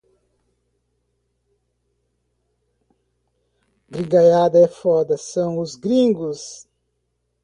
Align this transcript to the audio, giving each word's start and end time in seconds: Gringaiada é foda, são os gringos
Gringaiada 3.91 4.61
é 4.65 4.67
foda, 4.67 5.15
são 5.15 5.59
os 5.59 5.75
gringos 5.75 6.67